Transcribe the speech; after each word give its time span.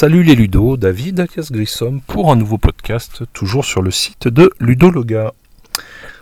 Salut 0.00 0.22
les 0.22 0.36
Ludo, 0.36 0.76
David 0.76 1.18
Acas 1.18 1.48
Grissom 1.50 2.00
pour 2.06 2.30
un 2.30 2.36
nouveau 2.36 2.56
podcast, 2.56 3.24
toujours 3.32 3.64
sur 3.64 3.82
le 3.82 3.90
site 3.90 4.28
de 4.28 4.48
Ludologa. 4.60 5.34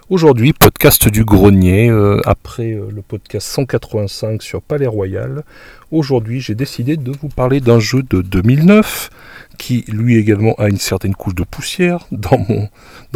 Aujourd'hui, 0.08 0.54
podcast 0.54 1.10
du 1.10 1.26
grenier, 1.26 1.90
euh, 1.90 2.18
après 2.24 2.72
euh, 2.72 2.88
le 2.90 3.02
podcast 3.02 3.46
185 3.48 4.40
sur 4.40 4.62
Palais 4.62 4.86
Royal. 4.86 5.44
Aujourd'hui, 5.90 6.40
j'ai 6.40 6.54
décidé 6.54 6.96
de 6.96 7.12
vous 7.20 7.28
parler 7.28 7.60
d'un 7.60 7.78
jeu 7.78 8.02
de 8.02 8.22
2009 8.22 9.10
qui 9.56 9.84
lui 9.88 10.16
également 10.16 10.54
a 10.54 10.68
une 10.68 10.78
certaine 10.78 11.14
couche 11.14 11.34
de 11.34 11.44
poussière 11.44 12.06
dans, 12.10 12.70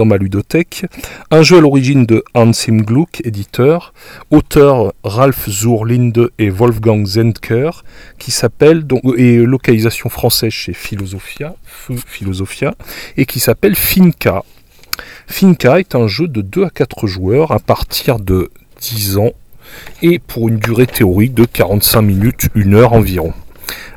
ma 0.05 0.17
ludothèque. 0.17 0.87
Un 1.31 1.43
jeu 1.43 1.59
à 1.59 1.61
l'origine 1.61 2.07
de 2.07 2.25
Hans 2.35 2.53
Im 2.69 2.79
Gluck, 2.79 3.21
éditeur, 3.25 3.93
auteur 4.31 4.93
Ralph 5.05 5.49
Zurlinde 5.49 6.31
et 6.39 6.51
Wolfgang 6.51 7.07
Zentker, 7.07 7.85
qui 8.19 8.31
s'appelle, 8.31 8.87
donc, 8.87 9.03
et 9.17 9.39
localisation 9.39 10.09
française 10.09 10.53
chez 10.53 10.73
Philosophia, 10.73 11.55
Philosophia 12.07 12.75
et 13.17 13.27
qui 13.27 13.41
s'appelle 13.41 13.75
Finca. 13.75 14.45
Finca 15.27 15.79
est 15.79 15.95
un 15.95 16.07
jeu 16.07 16.29
de 16.29 16.41
2 16.41 16.65
à 16.65 16.71
4 16.71 17.07
joueurs 17.07 17.53
à 17.53 17.59
partir 17.59 18.19
de 18.19 18.51
10 18.81 19.19
ans 19.19 19.33
et 20.03 20.19
pour 20.19 20.49
une 20.49 20.59
durée 20.59 20.87
théorique 20.87 21.35
de 21.35 21.45
45 21.45 22.03
minutes, 22.03 22.49
1 22.57 22.73
heure 22.73 22.93
environ. 22.93 23.33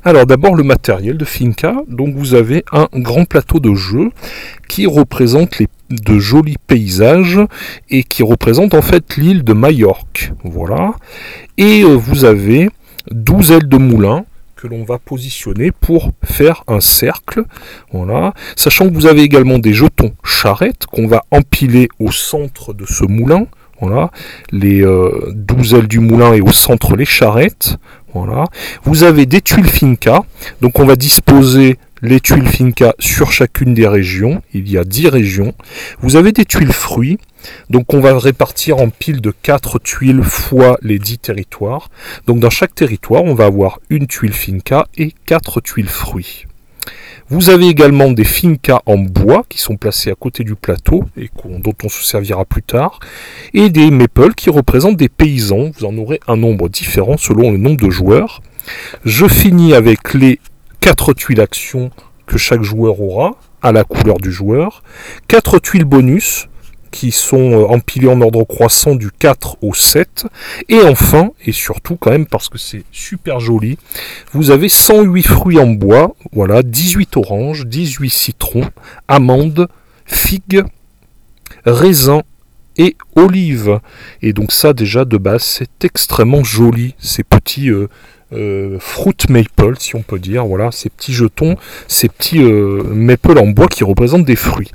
Alors 0.04 0.26
d'abord 0.26 0.56
le 0.56 0.64
matériel 0.64 1.18
de 1.18 1.26
Finca, 1.26 1.76
donc 1.88 2.16
vous 2.16 2.34
avez 2.34 2.64
un 2.72 2.88
grand 2.94 3.26
plateau 3.26 3.60
de 3.60 3.74
jeu 3.74 4.10
qui 4.68 4.86
représente 4.86 5.62
de 5.90 6.20
jolis 6.20 6.58
paysages 6.68 7.40
et 7.90 8.04
qui 8.04 8.24
représente 8.24 8.74
en 8.74 8.82
fait 8.82 9.18
l'île 9.18 9.44
de 9.44 9.54
Majorque. 9.54 10.34
Voilà. 10.44 10.94
Et 11.58 11.84
euh, 11.84 11.96
vous 11.96 12.26
avez 12.26 12.70
12 13.12 13.52
ailes 13.52 13.68
de 13.68 13.78
moulin 13.78 14.26
que 14.56 14.68
l'on 14.68 14.84
va 14.84 14.98
positionner 14.98 15.72
pour 15.72 16.12
faire 16.24 16.64
un 16.68 16.80
cercle. 16.80 17.44
Voilà. 17.92 18.34
Sachant 18.56 18.88
que 18.88 18.94
vous 18.94 19.08
avez 19.08 19.22
également 19.22 19.60
des 19.60 19.74
jetons 19.74 20.14
charrettes 20.24 20.86
qu'on 20.86 21.08
va 21.08 21.24
empiler 21.32 21.90
au 22.00 22.12
centre 22.12 22.74
de 22.74 22.86
ce 22.86 23.04
moulin. 23.04 23.46
Voilà, 23.82 24.12
les 24.52 24.80
12 24.80 24.86
euh, 24.86 25.78
ailes 25.78 25.88
du 25.90 26.00
moulin 26.00 26.34
et 26.34 26.40
au 26.40 26.54
centre 26.54 26.96
les 26.96 27.04
charrettes. 27.04 27.76
Vous 28.84 29.04
avez 29.04 29.26
des 29.26 29.42
tuiles 29.42 29.68
Finca. 29.68 30.24
Donc 30.62 30.80
on 30.80 30.86
va 30.86 30.96
disposer 30.96 31.78
les 32.02 32.20
tuiles 32.20 32.48
Finca 32.48 32.94
sur 33.00 33.32
chacune 33.32 33.74
des 33.74 33.88
régions. 33.88 34.42
Il 34.54 34.70
y 34.70 34.78
a 34.78 34.84
10 34.84 35.08
régions. 35.08 35.54
Vous 36.02 36.16
avez 36.16 36.32
des 36.32 36.46
tuiles 36.46 36.74
fruits. 36.74 37.18
Donc 37.70 37.94
on 37.94 38.00
va 38.00 38.18
répartir 38.18 38.78
en 38.78 38.90
piles 38.90 39.22
de 39.22 39.34
4 39.42 39.80
tuiles 39.80 40.24
fois 40.24 40.78
les 40.82 41.00
10 41.00 41.20
territoires. 41.20 41.90
Donc 42.28 42.40
dans 42.40 42.50
chaque 42.50 42.76
territoire, 42.76 43.24
on 43.24 43.34
va 43.34 43.46
avoir 43.46 43.80
une 43.90 44.08
tuile 44.08 44.34
Finca 44.34 44.88
et 44.98 45.14
4 45.26 45.62
tuiles 45.62 45.90
fruits. 45.90 46.46
Vous 47.30 47.50
avez 47.50 47.68
également 47.68 48.12
des 48.12 48.26
fincas 48.26 48.82
en 48.86 48.98
bois 48.98 49.44
qui 49.50 49.60
sont 49.60 49.78
placés 49.78 50.12
à 50.12 50.16
côté 50.16 50.44
du 50.44 50.56
plateau 50.56 51.06
et 51.18 51.30
dont 51.46 51.74
on 51.84 51.90
se 51.90 52.04
servira 52.04 52.46
plus 52.46 52.64
tard. 52.64 53.00
Et 53.54 53.70
des 53.70 53.92
maples 53.92 54.34
qui 54.34 54.50
représentent 54.50 54.98
des 54.98 55.10
paysans. 55.10 55.72
Vous 55.78 55.86
en 55.86 55.98
aurez 55.98 56.20
un 56.28 56.38
nombre 56.38 56.70
différent 56.70 57.18
selon 57.18 57.52
le 57.52 57.58
nombre 57.58 57.82
de 57.82 57.90
joueurs. 57.90 58.42
Je 59.06 59.28
finis 59.28 59.74
avec 59.74 60.14
les 60.14 60.40
4 60.82 61.14
tuiles 61.14 61.42
actions 61.42 61.92
que 62.26 62.38
chaque 62.38 62.62
joueur 62.62 63.00
aura 63.02 63.36
à 63.62 63.72
la 63.72 63.84
couleur 63.84 64.18
du 64.18 64.32
joueur. 64.32 64.84
4 65.28 65.60
tuiles 65.60 65.86
bonus 65.86 66.48
qui 66.94 67.12
sont 67.12 67.52
euh, 67.52 67.66
empilés 67.66 68.08
en 68.08 68.22
ordre 68.22 68.44
croissant 68.44 68.96
du 68.96 69.10
4 69.12 69.58
au 69.64 69.74
7. 69.74 70.28
Et 70.70 70.80
enfin, 70.84 71.32
et 71.44 71.52
surtout 71.52 71.98
quand 71.98 72.12
même 72.12 72.28
parce 72.28 72.48
que 72.50 72.60
c'est 72.60 72.84
super 72.92 73.40
joli, 73.40 73.78
vous 74.32 74.52
avez 74.52 74.70
108 74.70 75.24
fruits 75.24 75.60
en 75.60 75.68
bois, 75.68 76.16
voilà, 76.32 76.62
18 76.62 77.18
oranges, 77.18 77.66
18 77.66 78.10
citrons, 78.10 78.70
amandes, 79.08 79.68
figues, 80.06 80.64
raisins 81.66 82.22
et 82.78 82.96
olives. 83.16 83.80
Et 84.22 84.34
donc 84.34 84.52
ça 84.52 84.74
déjà 84.74 85.06
de 85.06 85.18
base 85.18 85.44
c'est 85.44 85.86
extrêmement 85.86 86.44
joli, 86.44 86.96
ces 87.00 87.24
petits 87.24 87.70
euh, 87.70 87.88
euh, 88.34 88.78
fruit 88.80 89.14
maple, 89.30 89.76
si 89.78 89.96
on 89.96 90.02
peut 90.02 90.20
dire. 90.20 90.46
Voilà, 90.46 90.72
ces 90.72 90.90
petits 90.90 91.14
jetons, 91.14 91.56
ces 91.88 92.10
petits 92.10 92.42
euh, 92.42 92.84
maple 92.84 93.38
en 93.38 93.48
bois 93.48 93.68
qui 93.68 93.84
représentent 93.84 94.26
des 94.26 94.36
fruits. 94.36 94.72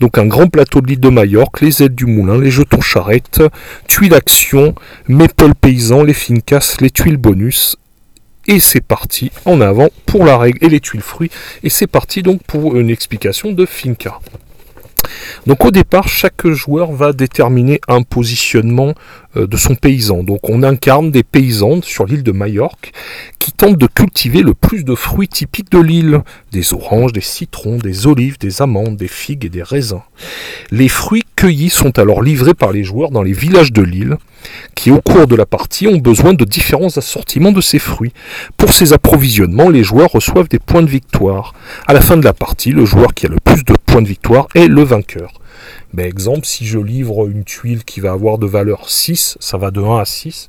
Donc 0.00 0.18
un 0.18 0.26
grand 0.26 0.48
plateau 0.48 0.80
de 0.80 0.88
l'île 0.88 1.00
de 1.00 1.08
Majorque, 1.08 1.60
les 1.60 1.82
aides 1.82 1.94
du 1.94 2.06
moulin, 2.06 2.38
les 2.38 2.50
jetons 2.50 2.80
charrettes, 2.80 3.42
tuiles 3.86 4.14
action, 4.14 4.74
maple 5.08 5.54
paysan, 5.54 6.02
les 6.02 6.14
fincas, 6.14 6.76
les 6.80 6.90
tuiles 6.90 7.16
bonus. 7.16 7.76
Et 8.46 8.60
c'est 8.60 8.80
parti 8.80 9.30
en 9.44 9.60
avant 9.60 9.88
pour 10.06 10.24
la 10.24 10.38
règle 10.38 10.58
et 10.64 10.70
les 10.70 10.80
tuiles 10.80 11.02
fruits. 11.02 11.30
Et 11.62 11.68
c'est 11.68 11.86
parti 11.86 12.22
donc 12.22 12.42
pour 12.44 12.76
une 12.76 12.88
explication 12.88 13.52
de 13.52 13.66
Finca. 13.66 14.20
Donc 15.46 15.64
au 15.64 15.70
départ, 15.70 16.08
chaque 16.08 16.46
joueur 16.46 16.92
va 16.92 17.12
déterminer 17.12 17.80
un 17.88 18.02
positionnement 18.02 18.94
de 19.46 19.56
son 19.56 19.74
paysan. 19.74 20.22
Donc 20.22 20.48
on 20.48 20.62
incarne 20.62 21.10
des 21.10 21.22
paysans 21.22 21.82
sur 21.82 22.06
l'île 22.06 22.22
de 22.22 22.32
Majorque 22.32 22.92
qui 23.38 23.52
tentent 23.52 23.78
de 23.78 23.86
cultiver 23.86 24.42
le 24.42 24.54
plus 24.54 24.84
de 24.84 24.94
fruits 24.94 25.28
typiques 25.28 25.70
de 25.70 25.78
l'île. 25.78 26.22
Des 26.52 26.72
oranges, 26.72 27.12
des 27.12 27.20
citrons, 27.20 27.78
des 27.78 28.06
olives, 28.06 28.38
des 28.38 28.62
amandes, 28.62 28.96
des 28.96 29.08
figues 29.08 29.44
et 29.44 29.48
des 29.50 29.62
raisins. 29.62 30.02
Les 30.70 30.88
fruits 30.88 31.24
cueillis 31.36 31.70
sont 31.70 31.98
alors 31.98 32.22
livrés 32.22 32.54
par 32.54 32.72
les 32.72 32.84
joueurs 32.84 33.10
dans 33.10 33.22
les 33.22 33.32
villages 33.32 33.72
de 33.72 33.82
l'île 33.82 34.16
qui 34.74 34.90
au 34.90 35.00
cours 35.00 35.26
de 35.26 35.34
la 35.34 35.46
partie 35.46 35.88
ont 35.88 35.98
besoin 35.98 36.34
de 36.34 36.44
différents 36.44 36.96
assortiments 36.96 37.52
de 37.52 37.60
ces 37.60 37.78
fruits. 37.78 38.12
Pour 38.56 38.72
ces 38.72 38.92
approvisionnements, 38.92 39.68
les 39.68 39.82
joueurs 39.82 40.12
reçoivent 40.12 40.48
des 40.48 40.58
points 40.58 40.82
de 40.82 40.90
victoire. 40.90 41.54
À 41.86 41.92
la 41.92 42.00
fin 42.00 42.16
de 42.16 42.24
la 42.24 42.32
partie, 42.32 42.70
le 42.70 42.84
joueur 42.84 43.14
qui 43.14 43.26
a 43.26 43.28
le 43.28 43.38
plus 43.42 43.64
de 43.64 43.74
points 43.86 44.02
de 44.02 44.08
victoire 44.08 44.46
est 44.54 44.68
le 44.68 44.82
vainqueur. 44.82 45.32
Ben, 45.92 46.06
exemple, 46.06 46.46
si 46.46 46.66
je 46.66 46.78
livre 46.78 47.28
une 47.28 47.44
tuile 47.44 47.84
qui 47.84 48.00
va 48.00 48.12
avoir 48.12 48.38
de 48.38 48.46
valeur 48.46 48.90
6, 48.90 49.38
ça 49.40 49.58
va 49.58 49.70
de 49.70 49.80
1 49.80 49.98
à 49.98 50.04
6. 50.04 50.48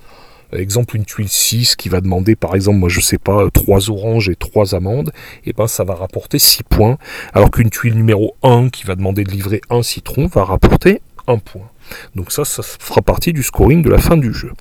Exemple, 0.52 0.96
une 0.96 1.06
tuile 1.06 1.30
6 1.30 1.76
qui 1.76 1.90
va 1.90 2.02
demander, 2.02 2.36
par 2.36 2.56
exemple, 2.56 2.80
moi 2.80 2.90
je 2.90 3.02
sais 3.02 3.20
pas, 3.20 3.48
3 3.54 3.92
oranges 3.92 4.30
et 4.30 4.36
3 4.36 4.74
amandes, 4.74 5.12
et 5.46 5.54
ben 5.54 5.68
ça 5.68 5.84
va 5.84 5.94
rapporter 5.94 6.40
6 6.40 6.64
points. 6.64 6.98
Alors 7.34 7.52
qu'une 7.52 7.70
tuile 7.70 7.94
numéro 7.94 8.36
1 8.42 8.70
qui 8.70 8.84
va 8.84 8.96
demander 8.96 9.24
de 9.24 9.32
livrer 9.32 9.62
un 9.70 9.84
citron 9.84 10.26
va 10.26 10.44
rapporter 10.44 11.02
1 11.28 11.38
point. 11.38 11.70
Donc 12.16 12.32
ça, 12.32 12.46
ça 12.46 12.64
fera 12.64 13.02
partie 13.02 13.32
du 13.32 13.44
scoring 13.44 13.84
de 13.84 13.90
la 13.90 14.00
fin 14.00 14.18
du 14.18 14.34
jeu. 14.34 14.52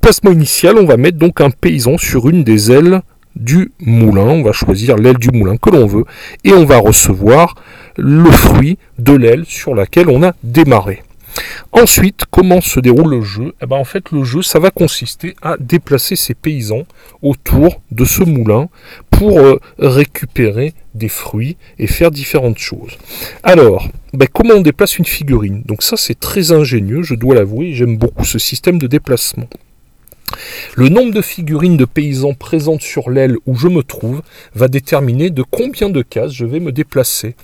Placement 0.00 0.32
initial, 0.32 0.76
on 0.76 0.86
va 0.86 0.96
mettre 0.96 1.18
donc 1.18 1.40
un 1.40 1.50
paysan 1.50 1.98
sur 1.98 2.28
une 2.28 2.42
des 2.42 2.72
ailes 2.72 3.02
du 3.38 3.72
moulin. 3.80 4.26
On 4.26 4.42
va 4.42 4.52
choisir 4.52 4.96
l'aile 4.96 5.18
du 5.18 5.30
moulin 5.30 5.56
que 5.56 5.70
l'on 5.70 5.86
veut 5.86 6.04
et 6.44 6.52
on 6.52 6.64
va 6.64 6.78
recevoir 6.78 7.54
le 7.96 8.30
fruit 8.30 8.78
de 8.98 9.12
l'aile 9.12 9.44
sur 9.46 9.74
laquelle 9.74 10.08
on 10.08 10.22
a 10.22 10.34
démarré. 10.42 11.02
Ensuite, 11.72 12.24
comment 12.30 12.60
se 12.60 12.80
déroule 12.80 13.10
le 13.10 13.22
jeu? 13.22 13.54
Eh 13.62 13.66
ben, 13.66 13.76
En 13.76 13.84
fait, 13.84 14.10
le 14.10 14.24
jeu, 14.24 14.42
ça 14.42 14.58
va 14.58 14.70
consister 14.70 15.36
à 15.42 15.56
déplacer 15.58 16.16
ces 16.16 16.34
paysans 16.34 16.84
autour 17.22 17.80
de 17.90 18.04
ce 18.04 18.24
moulin 18.24 18.68
pour 19.10 19.38
euh, 19.38 19.60
récupérer 19.78 20.74
des 20.94 21.08
fruits 21.08 21.56
et 21.78 21.86
faire 21.86 22.10
différentes 22.10 22.58
choses. 22.58 22.96
Alors, 23.42 23.88
ben, 24.12 24.26
comment 24.32 24.54
on 24.54 24.62
déplace 24.62 24.98
une 24.98 25.04
figurine? 25.04 25.62
Donc 25.64 25.82
ça, 25.82 25.96
c'est 25.96 26.18
très 26.18 26.52
ingénieux, 26.52 27.02
je 27.02 27.14
dois 27.14 27.34
l'avouer, 27.34 27.74
j'aime 27.74 27.96
beaucoup 27.96 28.24
ce 28.24 28.38
système 28.38 28.78
de 28.78 28.86
déplacement. 28.86 29.48
Le 30.76 30.88
nombre 30.88 31.12
de 31.12 31.22
figurines 31.22 31.76
de 31.76 31.84
paysans 31.84 32.34
présentes 32.34 32.82
sur 32.82 33.10
l'aile 33.10 33.36
où 33.46 33.56
je 33.56 33.68
me 33.68 33.82
trouve 33.82 34.22
va 34.54 34.68
déterminer 34.68 35.30
de 35.30 35.42
combien 35.42 35.90
de 35.90 36.02
cases 36.02 36.32
je 36.32 36.44
vais 36.44 36.60
me 36.60 36.72
déplacer. 36.72 37.34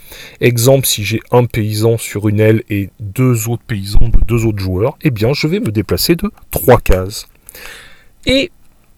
Exemple, 0.41 0.87
si 0.87 1.05
j'ai 1.05 1.21
un 1.31 1.45
paysan 1.45 1.99
sur 1.99 2.29
une 2.29 2.41
aile 2.41 2.63
et 2.71 2.91
deux 3.01 3.49
autres 3.49 3.65
paysans 3.67 4.09
de 4.09 4.19
deux 4.27 4.47
autres 4.47 4.61
joueurs, 4.61 4.97
eh 5.03 5.11
bien 5.11 5.33
je 5.33 5.47
vais 5.47 5.61
me 5.61 5.71
déplacer 5.71 6.17
de 6.17 6.31
trois 6.51 6.79
cases. 6.79 7.27
Et 8.27 8.51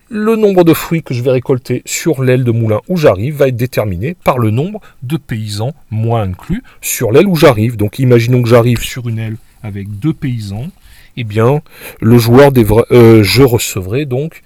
le 0.09 0.37
nombre 0.37 0.63
de 0.63 0.73
fruits 0.73 1.03
que 1.03 1.15
je 1.15 1.23
vais 1.23 1.33
récolter 1.33 1.83
sur 1.85 2.23
l'aile 2.23 2.45
de 2.45 2.53
moulin 2.53 2.81
où 2.89 2.97
j'arrive 2.97 3.37
va 3.37 3.49
être 3.49 3.57
déterminé 3.57 4.15
par 4.23 4.39
le 4.39 4.51
nombre 4.51 4.81
de 5.03 5.17
paysans, 5.17 5.75
moi 5.91 6.21
inclus, 6.21 6.63
sur 6.81 7.11
l'aile 7.11 7.27
où 7.27 7.35
j'arrive. 7.35 7.77
Donc 7.77 7.99
imaginons 7.99 8.43
que 8.43 8.49
j'arrive 8.49 8.81
sur 8.81 9.09
une 9.09 9.19
aile 9.19 9.37
avec 9.63 9.99
deux 9.99 10.13
paysans, 10.13 10.69
eh 11.17 11.25
bien, 11.25 11.63
le 12.01 12.19
joueur 12.19 12.51
euh, 12.91 13.23
je 13.23 13.43
recevrai 13.43 14.05
donc 14.05 14.43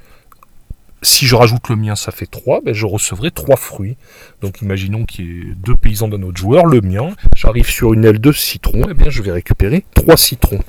si 1.02 1.26
je 1.26 1.34
rajoute 1.34 1.68
le 1.68 1.76
mien, 1.76 1.96
ça 1.96 2.12
fait 2.12 2.26
3, 2.26 2.60
ben 2.62 2.74
je 2.74 2.86
recevrai 2.86 3.30
3 3.30 3.56
fruits. 3.56 3.96
Donc 4.42 4.60
imaginons 4.60 5.04
qu'il 5.04 5.24
y 5.24 5.28
ait 5.28 5.54
deux 5.56 5.74
paysans 5.74 6.08
d'un 6.08 6.22
autre 6.22 6.38
joueur, 6.38 6.66
le 6.66 6.80
mien, 6.80 7.10
j'arrive 7.34 7.68
sur 7.68 7.94
une 7.94 8.04
aile 8.04 8.20
de 8.20 8.32
citron, 8.32 8.82
et 8.82 8.90
eh 8.90 8.94
bien 8.94 9.10
je 9.10 9.22
vais 9.22 9.32
récupérer 9.32 9.84
3 9.94 10.16
citrons. 10.16 10.60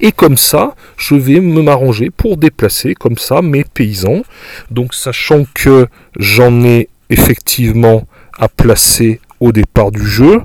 Et 0.00 0.12
comme 0.12 0.36
ça, 0.36 0.74
je 0.96 1.14
vais 1.14 1.40
me 1.40 1.62
m'arranger 1.62 2.10
pour 2.10 2.36
déplacer 2.36 2.94
comme 2.94 3.18
ça 3.18 3.42
mes 3.42 3.64
paysans. 3.64 4.22
Donc 4.70 4.94
sachant 4.94 5.44
que 5.54 5.86
j'en 6.18 6.64
ai 6.64 6.88
effectivement 7.10 8.06
à 8.38 8.48
placer 8.48 9.20
au 9.40 9.52
départ 9.52 9.90
du 9.90 10.04
jeu, 10.06 10.40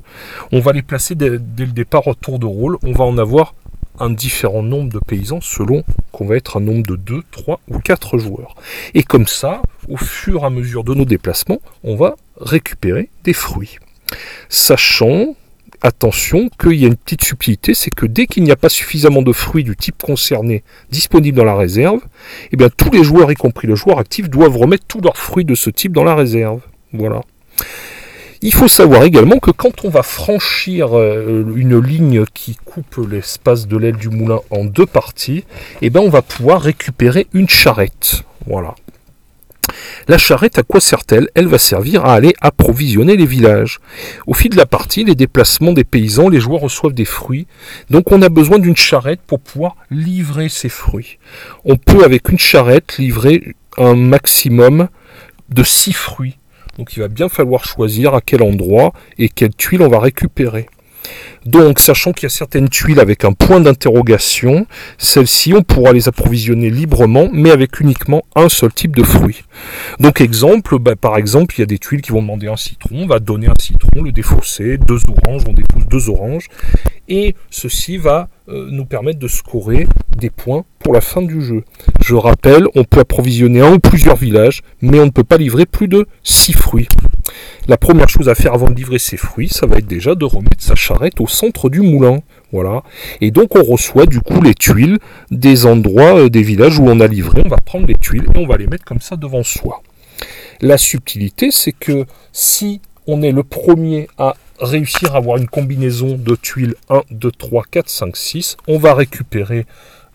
on 0.52 0.60
va 0.60 0.74
les 0.74 0.82
placer 0.82 1.16
dès 1.16 1.30
le 1.30 1.40
départ 1.72 2.08
au 2.08 2.14
tour 2.14 2.40
de 2.40 2.46
rôle, 2.46 2.78
on 2.84 2.92
va 2.92 3.06
en 3.06 3.18
avoir 3.18 3.54
un 4.00 4.10
différent 4.10 4.64
nombre 4.64 4.92
de 4.92 5.00
paysans 5.00 5.42
selon 5.42 5.84
qu'on 6.12 6.26
va 6.26 6.36
être 6.36 6.58
un 6.58 6.62
nombre 6.62 6.86
de 6.86 6.96
2, 6.96 7.24
3 7.32 7.60
ou 7.70 7.80
4 7.80 8.18
joueurs. 8.18 8.56
Et 8.94 9.04
comme 9.04 9.28
ça, 9.28 9.62
au 9.88 9.98
fur 9.98 10.44
et 10.44 10.46
à 10.46 10.50
mesure 10.50 10.84
de 10.84 10.94
nos 10.94 11.06
déplacements, 11.06 11.60
on 11.84 11.96
va 11.96 12.16
récupérer 12.40 13.10
des 13.24 13.34
fruits. 13.34 13.78
Sachant, 14.50 15.36
attention, 15.82 16.50
qu'il 16.60 16.74
y 16.74 16.86
a 16.86 16.88
une 16.88 16.96
petite 16.96 17.24
subtilité, 17.24 17.74
c'est 17.74 17.94
que 17.94 18.06
dès 18.06 18.28
qu'il 18.28 18.44
n'y 18.44 18.52
a 18.52 18.56
pas 18.56 18.70
suffisamment 18.70 19.22
de 19.22 19.34
fruits 19.34 19.64
du 19.64 19.76
type 19.76 20.02
concerné 20.02 20.64
disponibles 20.92 21.38
dans 21.38 21.46
la 21.46 21.56
réserve, 21.56 22.02
eh 22.52 22.58
bien 22.58 22.70
tous 22.70 22.92
les 22.92 23.04
joueurs, 23.04 23.32
y 23.32 23.36
compris 23.36 23.68
le 23.68 23.76
joueur 23.76 24.00
actif, 24.00 24.30
doivent 24.30 24.58
remettre 24.58 24.86
tous 24.88 25.02
leurs 25.02 25.18
fruits 25.18 25.46
de 25.46 25.56
ce 25.56 25.70
type 25.70 25.94
dans 25.94 26.04
la 26.04 26.16
réserve. 26.16 26.62
Voilà. 26.94 27.22
Il 28.42 28.54
faut 28.54 28.70
savoir 28.70 29.04
également 29.04 29.40
que 29.40 29.52
quand 29.52 29.84
on 29.84 29.90
va 29.90 30.02
franchir 30.02 30.98
euh, 30.98 31.44
une 31.58 31.78
ligne 31.78 32.24
qui 32.34 32.56
coupe 32.56 33.06
l'espace 33.10 33.68
de 33.68 33.76
l'aile 33.76 33.98
du 33.98 34.08
moulin 34.08 34.40
en 34.50 34.64
deux 34.64 34.86
parties, 34.86 35.44
eh 35.82 35.90
ben 35.90 36.00
on 36.00 36.10
va 36.10 36.22
pouvoir 36.22 36.62
récupérer 36.62 37.28
une 37.34 37.50
charrette. 37.50 38.24
Voilà. 38.48 38.76
La 40.08 40.18
charrette, 40.18 40.58
à 40.58 40.64
quoi 40.64 40.80
sert-elle? 40.80 41.28
Elle 41.36 41.48
va 41.48 41.60
servir 41.60 42.06
à 42.06 42.14
aller 42.14 42.34
approvisionner 42.40 43.18
les 43.18 43.26
villages. 43.26 43.80
Au 44.26 44.34
fil 44.34 44.52
de 44.52 44.56
la 44.58 44.66
partie, 44.66 45.04
les 45.04 45.16
déplacements 45.16 45.74
des 45.74 45.84
paysans, 45.84 46.30
les 46.30 46.40
joueurs 46.40 46.62
reçoivent 46.62 46.94
des 46.94 47.06
fruits. 47.06 47.46
Donc 47.90 48.14
on 48.14 48.22
a 48.22 48.30
besoin 48.30 48.58
d'une 48.58 48.78
charrette 48.78 49.22
pour 49.28 49.42
pouvoir 49.42 49.76
livrer 49.92 50.48
ces 50.48 50.70
fruits. 50.70 51.20
On 51.66 51.76
peut 51.76 52.06
avec 52.06 52.30
une 52.30 52.40
charrette 52.40 52.98
livrer 52.98 53.54
un 53.78 53.96
maximum 53.96 54.88
de 55.50 55.64
6 55.64 55.92
fruits 55.92 56.39
donc 56.80 56.96
il 56.96 57.02
va 57.02 57.10
bien 57.10 57.28
falloir 57.28 57.66
choisir 57.66 58.16
à 58.16 58.22
quel 58.22 58.42
endroit 58.42 58.94
et 59.18 59.28
quelle 59.28 59.54
tuile 59.54 59.82
on 59.82 59.90
va 59.90 60.00
récupérer. 60.00 60.68
Donc, 61.46 61.80
sachant 61.80 62.12
qu'il 62.12 62.24
y 62.24 62.26
a 62.28 62.30
certaines 62.30 62.70
tuiles 62.70 63.00
avec 63.00 63.24
un 63.24 63.34
point 63.34 63.60
d'interrogation, 63.60 64.68
celles-ci, 64.98 65.54
on 65.54 65.64
pourra 65.64 65.94
les 65.94 66.08
approvisionner 66.08 66.70
librement, 66.70 67.30
mais 67.32 67.52
avec 67.52 67.80
uniquement 67.80 68.24
un 68.36 68.50
seul 68.50 68.74
type 68.74 68.96
de 68.96 69.04
fruit. 69.04 69.44
Donc, 70.00 70.22
exemple, 70.22 70.78
bah, 70.80 70.96
par 70.96 71.18
exemple, 71.18 71.56
il 71.58 71.62
y 71.62 71.64
a 71.64 71.68
des 71.68 71.80
tuiles 71.80 72.02
qui 72.02 72.12
vont 72.12 72.22
demander 72.22 72.48
un 72.48 72.58
citron, 72.58 73.04
on 73.04 73.08
va 73.08 73.20
donner 73.20 73.48
un 73.48 73.54
citron, 73.60 74.02
le 74.04 74.12
défausser, 74.12 74.78
deux 74.78 75.00
oranges, 75.08 75.44
on 75.48 75.54
dépose 75.54 75.86
deux 75.90 76.10
oranges, 76.10 76.48
et 77.08 77.36
ceci 77.50 77.98
va 77.98 78.28
euh, 78.50 78.68
nous 78.72 78.86
permettre 78.86 79.20
de 79.20 79.28
scorer 79.28 79.88
des 80.18 80.30
points 80.30 80.66
pour 80.80 80.94
la 80.94 81.02
fin 81.02 81.22
du 81.22 81.42
jeu. 81.42 81.64
Je 82.04 82.16
rappelle, 82.16 82.66
on 82.76 82.84
peut 82.84 83.00
approvisionner 83.00 83.62
un 83.62 83.74
ou 83.74 83.80
plusieurs 83.80 84.16
villages, 84.16 84.62
mais 84.82 85.00
on 85.00 85.06
ne 85.06 85.12
peut 85.12 85.24
pas 85.24 85.38
livrer 85.38 85.66
plus 85.66 85.88
de 85.88 86.08
6 86.24 86.54
fruits. 86.54 86.88
La 87.68 87.78
première 87.78 88.10
chose 88.10 88.30
à 88.30 88.36
faire 88.36 88.54
avant 88.54 88.70
de 88.70 88.76
livrer 88.76 89.00
ses 89.00 89.18
fruits, 89.18 89.50
ça 89.50 89.68
va 89.68 89.78
être 89.78 89.88
déjà 89.88 90.16
de 90.16 90.26
remettre 90.26 90.62
sa 90.64 90.76
charrette 90.76 91.22
au 91.22 91.28
centre 91.28 91.70
du 91.70 91.82
moulin. 91.82 92.20
Voilà. 92.52 92.84
Et 93.22 93.32
donc 93.32 93.56
on 93.56 93.64
reçoit 93.64 94.06
du 94.06 94.22
coup 94.22 94.42
les 94.42 94.56
tuiles 94.56 94.98
des 95.32 95.66
endroits, 95.66 96.20
euh, 96.20 96.30
des 96.30 96.42
villages 96.42 96.80
où 96.80 96.88
on 96.88 97.00
a 97.00 97.08
livré. 97.08 97.42
On 97.46 97.50
va 97.50 97.58
prendre 97.58 97.86
les 97.88 97.96
tuiles 97.96 98.26
et 98.34 98.38
on 98.38 98.48
va 98.48 98.58
les 98.58 98.68
mettre 98.68 98.86
comme 98.86 99.02
ça 99.02 99.16
devant 99.16 99.44
soi. 99.44 99.82
La 100.62 100.78
subtilité, 100.78 101.52
c'est 101.52 101.72
que 101.72 102.06
si 102.34 102.82
on 103.08 103.22
est 103.22 103.32
le 103.32 103.44
premier 103.44 104.08
à 104.18 104.36
réussir 104.60 105.16
à 105.16 105.18
avoir 105.18 105.38
une 105.38 105.48
combinaison 105.48 106.16
de 106.18 106.36
tuiles 106.36 106.76
1, 106.90 107.04
2, 107.12 107.32
3, 107.32 107.64
4, 107.72 107.90
5, 107.90 108.18
6, 108.18 108.58
on 108.68 108.78
va 108.78 108.94
récupérer 108.94 109.66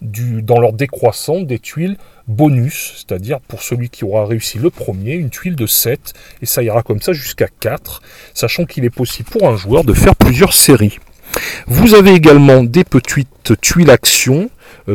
dans 0.04 0.60
leur 0.60 0.72
décroissant 0.72 1.40
des 1.40 1.58
tuiles 1.58 1.96
bonus, 2.28 2.94
c'est-à-dire 2.96 3.40
pour 3.40 3.62
celui 3.62 3.88
qui 3.90 4.04
aura 4.04 4.26
réussi 4.26 4.58
le 4.58 4.70
premier, 4.70 5.14
une 5.14 5.30
tuile 5.30 5.56
de 5.56 5.66
7, 5.66 6.12
et 6.42 6.46
ça 6.46 6.62
ira 6.62 6.82
comme 6.82 7.00
ça 7.00 7.12
jusqu'à 7.12 7.48
4, 7.60 8.02
sachant 8.34 8.64
qu'il 8.64 8.84
est 8.84 8.90
possible 8.90 9.28
pour 9.30 9.48
un 9.48 9.56
joueur 9.56 9.84
de 9.84 9.92
faire 9.92 10.16
plusieurs 10.16 10.54
séries. 10.54 10.98
Vous 11.66 11.94
avez 11.94 12.12
également 12.12 12.62
des 12.62 12.84
petites 12.84 13.60
tuiles 13.60 13.90
action 13.90 14.50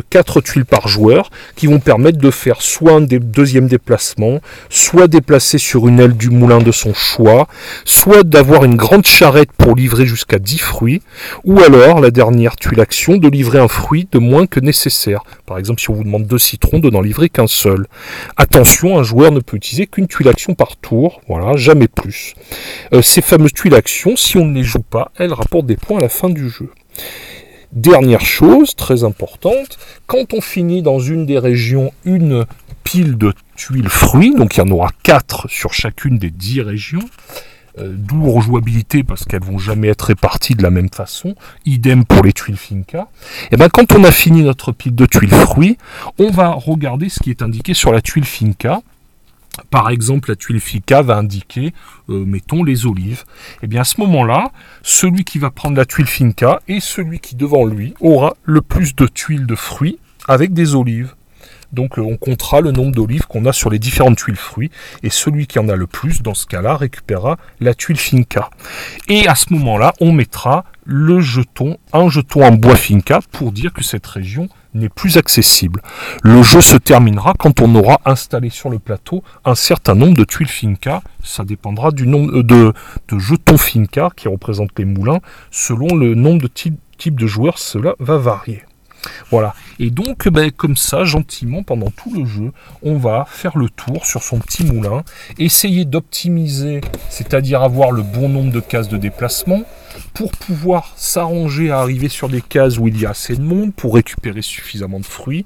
4 0.10 0.38
euh, 0.38 0.42
tuiles 0.42 0.66
par 0.66 0.88
joueur 0.88 1.30
qui 1.56 1.68
vont 1.68 1.80
permettre 1.80 2.18
de 2.18 2.32
faire 2.32 2.62
soit 2.62 2.94
un 2.94 3.02
deuxième 3.02 3.68
déplacement, 3.68 4.40
soit 4.70 5.08
déplacer 5.08 5.58
sur 5.58 5.88
une 5.88 6.00
aile 6.00 6.16
du 6.16 6.30
moulin 6.30 6.60
de 6.60 6.72
son 6.72 6.94
choix, 6.94 7.48
soit 7.86 8.24
d'avoir 8.24 8.64
une 8.66 8.76
grande 8.76 9.06
charrette 9.06 9.52
pour 9.58 9.76
livrer 9.76 10.06
jusqu'à 10.06 10.40
10 10.40 10.58
fruits, 10.60 11.02
ou 11.44 11.60
alors 11.60 12.00
la 12.00 12.12
dernière 12.12 12.56
tuile 12.56 12.82
action 12.82 13.18
de 13.18 13.28
livrer 13.28 13.60
un 13.60 13.68
fruit 13.68 14.08
de 14.12 14.20
moins 14.20 14.46
que 14.46 14.60
nécessaire. 14.60 15.24
Par 15.46 15.58
exemple, 15.58 15.82
si 15.82 15.90
on 15.90 15.94
vous 15.94 16.04
demande 16.04 16.28
deux 16.28 16.38
citrons, 16.38 16.80
de 16.80 16.90
n'en 16.90 17.02
livrer 17.02 17.30
qu'un 17.30 17.48
seul. 17.48 17.88
Attention, 18.38 18.98
un 19.00 19.04
joueur 19.04 19.32
ne 19.32 19.40
peut 19.40 19.58
utiliser 19.58 19.88
qu'une 19.88 20.08
tuile 20.08 20.28
action 20.30 20.54
par 20.54 20.78
tour, 20.78 21.22
voilà, 21.28 21.58
jamais 21.58 21.88
plus. 21.88 22.36
Euh, 22.94 23.02
ces 23.02 23.22
fameuses 23.22 23.54
tuiles 23.54 23.76
action, 23.76 24.16
si 24.16 24.38
on 24.38 24.46
ne 24.46 24.56
les 24.56 24.64
joue 24.64 24.82
pas, 24.82 25.12
elles 25.18 25.34
rapportent 25.34 25.66
des 25.66 25.78
points 25.78 25.98
à 25.98 26.02
la 26.02 26.10
fin 26.10 26.30
du 26.30 26.50
jeu. 26.50 26.70
Dernière 27.74 28.22
chose 28.22 28.76
très 28.76 29.04
importante, 29.04 29.78
quand 30.08 30.34
on 30.34 30.42
finit 30.42 30.82
dans 30.82 31.00
une 31.00 31.28
des 31.28 31.38
régions 31.38 31.92
une 32.04 32.48
pile 32.84 33.16
de 33.16 33.32
tuiles 33.56 33.90
fruits, 33.90 34.34
donc 34.34 34.56
il 34.56 34.62
y 34.62 34.64
en 34.64 34.72
aura 34.72 34.90
4 35.04 35.48
sur 35.50 35.72
chacune 35.72 36.18
des 36.18 36.32
10 36.32 36.62
régions, 36.62 37.06
euh, 37.78 37.94
d'où 37.96 38.32
rejouabilité 38.32 39.04
parce 39.04 39.24
qu'elles 39.24 39.44
vont 39.44 39.60
jamais 39.60 39.90
être 39.90 40.06
réparties 40.06 40.56
de 40.56 40.64
la 40.64 40.72
même 40.72 40.90
façon, 40.90 41.36
idem 41.68 42.06
pour 42.06 42.24
les 42.24 42.34
tuiles 42.34 42.58
Finca, 42.58 43.08
et 43.44 43.48
eh 43.52 43.58
bien 43.58 43.70
quand 43.70 43.94
on 43.94 44.04
a 44.04 44.12
fini 44.12 44.42
notre 44.42 44.72
pile 44.72 44.96
de 44.96 45.06
tuiles 45.06 45.30
fruits, 45.30 45.78
on 46.18 46.32
va 46.32 46.50
regarder 46.50 47.08
ce 47.10 47.20
qui 47.20 47.30
est 47.30 47.44
indiqué 47.44 47.76
sur 47.76 47.92
la 47.92 48.02
tuile 48.02 48.26
Finca, 48.26 48.82
par 49.70 49.90
exemple, 49.90 50.30
la 50.30 50.36
tuile 50.36 50.60
FICA 50.60 51.02
va 51.02 51.18
indiquer, 51.18 51.74
euh, 52.10 52.26
mettons, 52.26 52.64
les 52.64 52.86
olives. 52.86 53.24
Et 53.56 53.60
eh 53.64 53.68
bien 53.68 53.82
à 53.82 53.86
ce 53.86 54.00
moment-là, 54.02 54.52
celui 54.84 55.24
qui 55.24 55.40
va 55.40 55.52
prendre 55.52 55.78
la 55.78 55.86
tuile 55.86 56.08
Finca 56.08 56.62
et 56.68 56.80
celui 56.80 57.20
qui 57.20 57.36
devant 57.36 57.66
lui 57.66 57.94
aura 58.00 58.36
le 58.44 58.62
plus 58.62 58.96
de 58.96 59.06
tuiles 59.06 59.46
de 59.46 59.56
fruits 59.56 60.00
avec 60.28 60.54
des 60.54 60.76
olives. 60.76 61.14
Donc 61.72 62.00
euh, 62.00 62.02
on 62.02 62.18
comptera 62.18 62.62
le 62.62 62.72
nombre 62.72 62.94
d'olives 62.94 63.28
qu'on 63.28 63.46
a 63.46 63.54
sur 63.54 63.70
les 63.70 63.80
différentes 63.80 64.18
tuiles 64.18 64.36
fruits 64.36 64.72
et 65.04 65.10
celui 65.10 65.46
qui 65.46 65.60
en 65.60 65.70
a 65.70 65.76
le 65.76 65.86
plus 65.86 66.22
dans 66.22 66.34
ce 66.34 66.48
cas-là 66.48 66.78
récupérera 66.78 67.38
la 67.60 67.74
tuile 67.74 68.00
Finca. 68.00 68.50
Et 69.08 69.28
à 69.28 69.36
ce 69.36 69.54
moment-là, 69.54 69.94
on 70.00 70.12
mettra 70.12 70.66
le 70.92 71.22
jeton, 71.22 71.78
un 71.94 72.10
jeton 72.10 72.44
en 72.44 72.52
bois 72.52 72.76
Finca 72.76 73.20
pour 73.32 73.52
dire 73.52 73.74
que 73.74 73.84
cette 73.84 74.08
région 74.08 74.50
n'est 74.74 74.90
plus 74.90 75.18
accessible. 75.18 75.84
Le 76.24 76.42
jeu 76.42 76.62
se 76.62 76.78
terminera 76.78 77.36
quand 77.38 77.62
on 77.62 77.76
aura 77.76 78.02
installé 78.06 78.50
sur 78.50 78.72
le 78.72 78.80
plateau 78.80 79.24
un 79.46 79.54
certain 79.54 79.94
nombre 79.94 80.18
de 80.18 80.24
tuiles 80.24 80.50
Finca. 80.50 81.04
Ça 81.24 81.44
dépendra 81.44 81.92
du 81.92 82.08
nombre 82.08 82.40
euh, 82.40 82.44
de, 82.44 82.74
jetons 83.20 83.58
Finca 83.58 84.10
qui 84.16 84.28
représentent 84.28 84.78
les 84.80 84.86
moulins. 84.86 85.20
Selon 85.52 85.96
le 85.96 86.16
nombre 86.16 86.42
de 86.42 86.48
types 86.48 87.20
de 87.20 87.28
joueurs, 87.28 87.60
cela 87.60 87.94
va 88.00 88.18
varier. 88.18 88.64
Voilà. 89.30 89.54
Et 89.80 89.92
donc, 89.92 90.28
ben, 90.28 90.52
comme 90.52 90.76
ça, 90.76 91.04
gentiment, 91.04 91.64
pendant 91.64 91.90
tout 91.92 92.14
le 92.14 92.26
jeu, 92.26 92.52
on 92.82 92.98
va 92.98 93.26
faire 93.28 93.58
le 93.58 93.70
tour 93.70 94.06
sur 94.06 94.24
son 94.24 94.40
petit 94.40 94.66
moulin, 94.66 95.04
essayer 95.38 95.86
d'optimiser, 95.86 96.82
c'est-à-dire 97.10 97.62
avoir 97.62 97.92
le 97.92 98.02
bon 98.02 98.28
nombre 98.28 98.52
de 98.52 98.60
cases 98.60 98.90
de 98.90 98.98
déplacement, 98.98 99.64
pour 100.14 100.32
pouvoir 100.32 100.94
s'arranger 100.96 101.72
à 101.72 101.80
arriver 101.80 102.10
sur 102.10 102.30
des 102.30 102.42
cases 102.42 102.78
où 102.78 102.88
il 102.88 103.00
y 103.00 103.06
a 103.06 103.12
assez 103.12 103.36
de 103.36 103.42
monde, 103.42 103.74
pour 103.74 103.96
récupérer 103.96 104.42
suffisamment 104.42 105.00
de 105.00 105.06
fruits, 105.06 105.46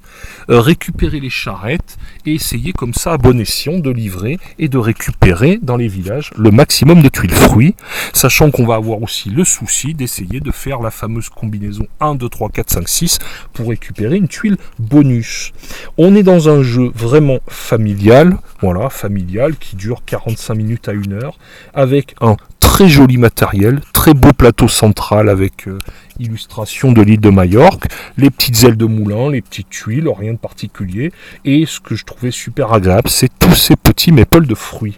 euh, 0.49 0.59
récupérer 0.59 1.19
les 1.19 1.29
charrettes, 1.29 1.97
et 2.25 2.33
essayer 2.33 2.73
comme 2.73 2.93
ça, 2.93 3.13
à 3.13 3.17
bon 3.17 3.39
escient, 3.39 3.79
de 3.79 3.89
livrer 3.89 4.39
et 4.59 4.67
de 4.67 4.77
récupérer 4.77 5.59
dans 5.61 5.77
les 5.77 5.87
villages 5.87 6.31
le 6.37 6.51
maximum 6.51 7.01
de 7.01 7.09
tuiles 7.09 7.33
fruits, 7.33 7.75
sachant 8.13 8.51
qu'on 8.51 8.65
va 8.65 8.75
avoir 8.75 9.01
aussi 9.01 9.29
le 9.29 9.43
souci 9.43 9.93
d'essayer 9.93 10.39
de 10.39 10.51
faire 10.51 10.79
la 10.81 10.91
fameuse 10.91 11.29
combinaison 11.29 11.87
1, 11.99 12.15
2, 12.15 12.29
3, 12.29 12.49
4, 12.49 12.69
5, 12.69 12.89
6 12.89 13.19
pour 13.53 13.69
récupérer 13.69 14.17
une 14.17 14.27
tuile 14.27 14.57
bonus. 14.79 15.51
On 15.97 16.15
est 16.15 16.23
dans 16.23 16.49
un 16.49 16.63
jeu 16.63 16.91
vraiment 16.95 17.39
familial, 17.47 18.37
voilà, 18.61 18.89
familial, 18.89 19.55
qui 19.57 19.75
dure 19.75 20.03
45 20.05 20.53
minutes 20.55 20.89
à 20.89 20.93
1 20.93 21.11
heure, 21.11 21.37
avec 21.73 22.15
un 22.21 22.37
très 22.63 22.87
joli 22.87 23.17
matériel, 23.17 23.81
très 23.91 24.13
beau 24.13 24.31
plateau 24.31 24.69
central 24.69 25.27
avec 25.27 25.67
euh, 25.67 25.79
illustration 26.17 26.93
de 26.93 27.01
l'île 27.01 27.19
de 27.19 27.29
Majorque, 27.29 27.87
les 28.17 28.29
petites 28.29 28.63
ailes 28.63 28.77
de 28.77 28.85
moulin, 28.85 29.29
les 29.29 29.41
petites 29.41 29.69
tuiles, 29.69 30.07
rien 30.07 30.31
de 30.31 30.37
particulier. 30.37 31.11
Et 31.43 31.65
ce 31.65 31.81
que 31.81 31.93
je 31.93 32.05
trouvais 32.05 32.31
super 32.31 32.71
agréable, 32.71 33.09
c'est 33.09 33.29
tous 33.37 33.53
ces 33.53 33.75
petits 33.75 34.13
méples 34.13 34.47
de 34.47 34.55
fruits. 34.55 34.97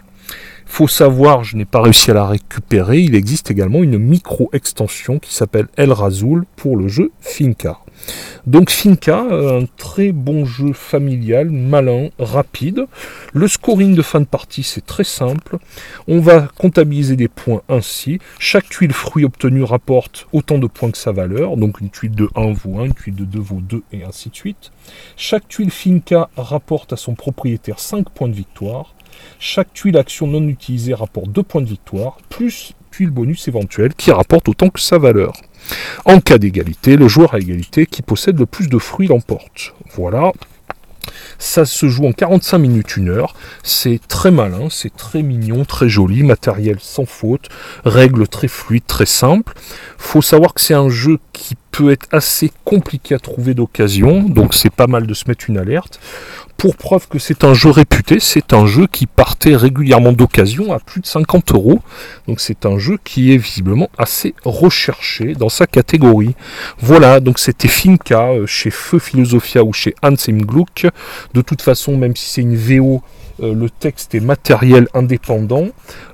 Faut 0.64 0.86
savoir, 0.86 1.42
je 1.42 1.56
n'ai 1.56 1.64
pas 1.64 1.82
réussi 1.82 2.12
à 2.12 2.14
la 2.14 2.26
récupérer, 2.26 3.00
il 3.00 3.16
existe 3.16 3.50
également 3.50 3.82
une 3.82 3.98
micro-extension 3.98 5.18
qui 5.18 5.34
s'appelle 5.34 5.66
El 5.76 5.90
Razul 5.90 6.44
pour 6.54 6.76
le 6.76 6.86
jeu 6.86 7.10
Finca. 7.20 7.80
Donc 8.46 8.70
Finca, 8.70 9.20
un 9.20 9.64
très 9.76 10.12
bon 10.12 10.44
jeu 10.44 10.72
familial, 10.72 11.50
malin, 11.50 12.10
rapide. 12.18 12.86
Le 13.32 13.48
scoring 13.48 13.94
de 13.94 14.02
fin 14.02 14.20
de 14.20 14.26
partie, 14.26 14.62
c'est 14.62 14.86
très 14.86 15.04
simple. 15.04 15.58
On 16.06 16.20
va 16.20 16.48
comptabiliser 16.56 17.16
des 17.16 17.28
points 17.28 17.62
ainsi. 17.68 18.18
Chaque 18.38 18.68
tuile 18.68 18.92
fruit 18.92 19.24
obtenue 19.24 19.64
rapporte 19.64 20.26
autant 20.32 20.58
de 20.58 20.66
points 20.66 20.90
que 20.90 20.98
sa 20.98 21.12
valeur. 21.12 21.56
Donc 21.56 21.80
une 21.80 21.90
tuile 21.90 22.14
de 22.14 22.28
1 22.36 22.52
vaut 22.52 22.78
1, 22.78 22.84
une 22.86 22.94
tuile 22.94 23.16
de 23.16 23.24
2 23.24 23.38
vaut 23.40 23.60
2 23.60 23.82
et 23.92 24.04
ainsi 24.04 24.30
de 24.30 24.36
suite. 24.36 24.70
Chaque 25.16 25.48
tuile 25.48 25.70
Finca 25.70 26.30
rapporte 26.36 26.92
à 26.92 26.96
son 26.96 27.14
propriétaire 27.14 27.80
5 27.80 28.10
points 28.10 28.28
de 28.28 28.34
victoire. 28.34 28.94
Chaque 29.38 29.72
tuile 29.72 29.96
action 29.96 30.26
non 30.26 30.46
utilisée 30.46 30.94
rapporte 30.94 31.30
2 31.30 31.42
points 31.42 31.62
de 31.62 31.68
victoire, 31.68 32.18
plus 32.28 32.74
tuile 32.90 33.10
bonus 33.10 33.48
éventuelle 33.48 33.94
qui 33.94 34.10
rapporte 34.10 34.48
autant 34.48 34.68
que 34.68 34.80
sa 34.80 34.98
valeur. 34.98 35.32
En 36.04 36.20
cas 36.20 36.38
d'égalité, 36.38 36.96
le 36.96 37.08
joueur 37.08 37.34
à 37.34 37.38
égalité 37.38 37.86
qui 37.86 38.02
possède 38.02 38.38
le 38.38 38.46
plus 38.46 38.68
de 38.68 38.78
fruits 38.78 39.08
l'emporte. 39.08 39.74
Voilà. 39.94 40.32
Ça 41.38 41.64
se 41.64 41.88
joue 41.88 42.06
en 42.06 42.12
45 42.12 42.58
minutes, 42.58 42.94
1 42.98 43.08
heure. 43.08 43.34
C'est 43.62 44.00
très 44.08 44.30
malin, 44.30 44.68
c'est 44.70 44.94
très 44.94 45.22
mignon, 45.22 45.64
très 45.64 45.88
joli, 45.88 46.22
matériel 46.22 46.78
sans 46.80 47.06
faute, 47.06 47.48
règles 47.84 48.26
très 48.28 48.48
fluides, 48.48 48.86
très 48.86 49.06
simples. 49.06 49.54
Faut 49.98 50.22
savoir 50.22 50.54
que 50.54 50.60
c'est 50.60 50.74
un 50.74 50.88
jeu 50.88 51.18
qui 51.32 51.56
peut 51.76 51.90
être 51.90 52.08
assez 52.10 52.50
compliqué 52.64 53.14
à 53.14 53.18
trouver 53.18 53.52
d'occasion, 53.52 54.22
donc 54.22 54.54
c'est 54.54 54.72
pas 54.72 54.86
mal 54.86 55.06
de 55.06 55.12
se 55.12 55.24
mettre 55.28 55.50
une 55.50 55.58
alerte. 55.58 56.00
Pour 56.56 56.74
preuve 56.74 57.06
que 57.06 57.18
c'est 57.18 57.44
un 57.44 57.52
jeu 57.52 57.68
réputé, 57.68 58.18
c'est 58.18 58.54
un 58.54 58.64
jeu 58.64 58.86
qui 58.86 59.04
partait 59.04 59.54
régulièrement 59.54 60.12
d'occasion 60.12 60.72
à 60.72 60.78
plus 60.78 61.02
de 61.02 61.06
50 61.06 61.52
euros. 61.52 61.80
Donc 62.28 62.40
c'est 62.40 62.64
un 62.64 62.78
jeu 62.78 62.96
qui 63.04 63.34
est 63.34 63.36
visiblement 63.36 63.90
assez 63.98 64.34
recherché 64.42 65.34
dans 65.34 65.50
sa 65.50 65.66
catégorie. 65.66 66.34
Voilà, 66.78 67.20
donc 67.20 67.38
c'était 67.38 67.68
Finca 67.68 68.30
euh, 68.30 68.46
chez 68.46 68.70
Feu 68.70 68.98
Philosophia 68.98 69.62
ou 69.62 69.74
chez 69.74 69.94
Hans 70.02 70.14
im 70.28 70.38
Gluck. 70.38 70.86
De 71.34 71.42
toute 71.42 71.60
façon, 71.60 71.98
même 71.98 72.16
si 72.16 72.30
c'est 72.30 72.40
une 72.40 72.56
VO, 72.56 73.02
euh, 73.42 73.54
le 73.54 73.70
texte 73.70 74.14
est 74.14 74.20
matériel 74.20 74.88
indépendant. 74.94 75.68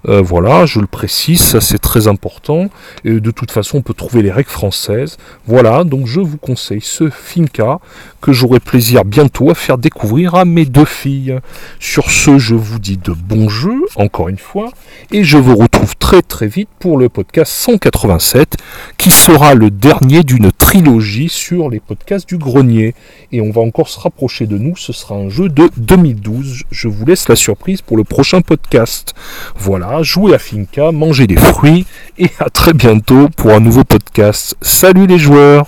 Euh, 0.09 0.21
voilà, 0.21 0.67
je 0.67 0.81
le 0.81 0.87
précise, 0.87 1.41
ça 1.41 1.61
c'est 1.61 1.79
très 1.79 2.09
important. 2.09 2.69
Et 3.05 3.21
de 3.21 3.31
toute 3.31 3.51
façon, 3.51 3.79
on 3.79 3.83
peut 3.83 3.95
trouver 3.95 4.23
les 4.23 4.33
règles 4.33 4.51
françaises. 4.51 5.19
Voilà, 5.47 5.85
donc 5.85 6.07
je 6.07 6.21
vous 6.21 6.39
conseille 6.39 6.81
ce 6.81 7.11
Finca 7.11 7.79
que 8.21 8.33
j'aurai 8.33 8.61
plaisir 8.61 9.05
bientôt 9.05 9.51
à 9.51 9.55
faire 9.55 9.79
découvrir 9.79 10.35
à 10.35 10.45
mes 10.45 10.65
deux 10.65 10.85
filles. 10.85 11.39
Sur 11.81 12.11
ce, 12.11 12.39
je 12.39 12.55
vous 12.55 12.79
dis 12.79 12.97
de 12.97 13.13
bons 13.13 13.49
jeux, 13.49 13.83
encore 13.97 14.29
une 14.29 14.39
fois, 14.39 14.71
et 15.11 15.25
je 15.25 15.39
vous 15.39 15.57
retrouve 15.57 15.97
très 15.97 16.23
très 16.23 16.47
vite 16.47 16.69
pour 16.79 16.99
le 16.99 17.09
podcast 17.09 17.53
187, 17.53 18.57
qui 18.99 19.11
sera 19.11 19.55
le 19.55 19.71
dernier 19.71 20.23
d'une 20.23 20.53
trilogie 20.53 21.29
sur 21.29 21.69
les 21.69 21.81
podcasts 21.81 22.29
du 22.29 22.39
grenier. 22.39 22.95
Et 23.31 23.41
on 23.41 23.51
va 23.51 23.61
encore 23.61 23.89
se 23.89 24.01
rapprocher 24.01 24.47
de 24.47 24.59
nous, 24.59 24.77
ce 24.77 24.93
sera 24.93 25.15
un 25.15 25.29
jeu 25.29 25.49
de 25.49 25.71
2012. 25.77 26.65
Je 26.71 26.89
vous 26.89 27.05
la 27.29 27.37
surprise 27.37 27.83
pour 27.83 27.97
le 27.97 28.05
prochain 28.05 28.41
podcast. 28.41 29.15
Voilà, 29.57 30.03
jouez 30.03 30.35
à 30.35 30.39
Finca, 30.39 30.93
mangez 30.93 31.27
des 31.27 31.37
fruits, 31.37 31.85
et 32.19 32.31
à 32.39 32.49
très 32.49 32.73
bientôt 32.73 33.29
pour 33.37 33.51
un 33.51 33.61
nouveau 33.61 33.85
podcast. 33.85 34.57
Salut 34.63 35.07
les 35.07 35.19
joueurs 35.19 35.67